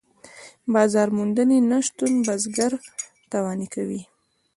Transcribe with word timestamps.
د 0.03 0.03
بازار 0.73 1.07
موندنې 1.17 1.57
نشتون 1.71 2.13
بزګر 2.27 2.71
تاواني 3.31 3.67
کوي. 3.75 4.01